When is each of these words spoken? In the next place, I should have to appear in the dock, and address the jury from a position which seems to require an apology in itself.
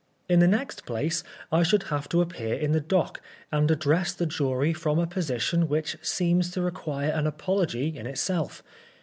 In 0.27 0.39
the 0.39 0.47
next 0.47 0.83
place, 0.87 1.23
I 1.51 1.61
should 1.61 1.83
have 1.93 2.09
to 2.09 2.21
appear 2.23 2.55
in 2.55 2.71
the 2.71 2.79
dock, 2.81 3.21
and 3.51 3.69
address 3.69 4.13
the 4.13 4.25
jury 4.25 4.73
from 4.73 4.97
a 4.97 5.05
position 5.05 5.67
which 5.67 5.95
seems 6.01 6.49
to 6.53 6.61
require 6.63 7.11
an 7.11 7.27
apology 7.27 7.95
in 7.95 8.07
itself. 8.07 8.63